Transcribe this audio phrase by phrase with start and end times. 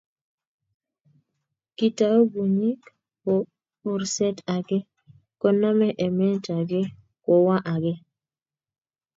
[1.75, 2.81] kiitou bunyik
[3.81, 4.77] borset age
[5.39, 6.81] koname emet age
[7.25, 7.93] kowa age.